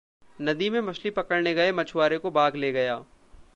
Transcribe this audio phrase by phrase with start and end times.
[0.39, 2.95] नदी में मछली पकड़ने गए मछुआरे को बाघ ले गया